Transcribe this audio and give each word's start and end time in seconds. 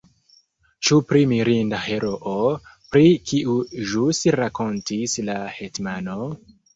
Ĉu 0.87 0.95
pri 1.09 1.19
mirinda 1.31 1.81
heroo, 1.87 2.33
pri 2.95 3.11
kiu 3.33 3.57
ĵus 3.91 4.23
rakontis 4.37 5.15
la 5.29 5.37
hetmano? 5.59 6.17